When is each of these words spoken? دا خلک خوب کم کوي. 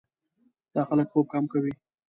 دا 0.73 0.81
خلک 0.89 1.07
خوب 1.11 1.25
کم 1.33 1.43
کوي. 1.51 1.73